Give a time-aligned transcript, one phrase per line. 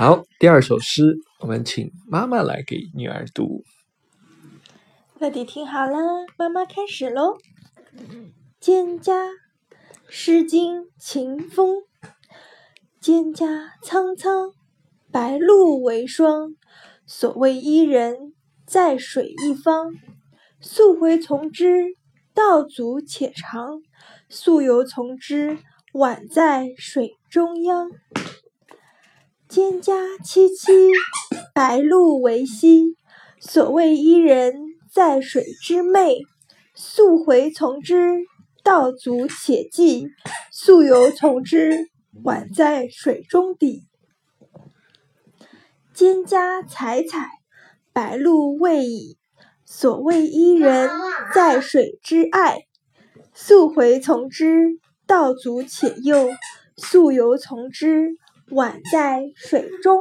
[0.00, 3.64] 好，第二首诗，我们请妈妈来给女儿读。
[5.18, 5.98] 乐迪听好了，
[6.36, 7.36] 妈妈开始喽。
[8.60, 9.32] 蒹葭，
[10.08, 11.82] 诗经·秦风。
[13.02, 14.52] 蒹葭苍苍，
[15.10, 16.54] 白露为霜。
[17.04, 18.34] 所谓伊人，
[18.68, 19.90] 在水一方。
[20.60, 21.86] 溯洄从之，
[22.32, 23.80] 道阻且长；
[24.28, 25.58] 溯游从之，
[25.92, 27.90] 宛在水中央。
[29.58, 30.92] 蒹葭萋萋，
[31.52, 32.96] 白露为稀。
[33.40, 34.54] 所谓伊人，
[34.94, 36.20] 在水之湄。
[36.76, 38.18] 溯洄从之，
[38.62, 40.06] 道阻且跻；
[40.52, 41.88] 溯游从之，
[42.22, 43.82] 宛在水中底。
[45.92, 47.28] 蒹葭采采，
[47.92, 49.18] 白露未已。
[49.64, 50.88] 所谓伊人，
[51.34, 52.60] 在水之渫。
[53.34, 56.28] 溯洄从之，道阻且右；
[56.76, 58.16] 溯游从之，
[58.50, 59.96] 宛在水中。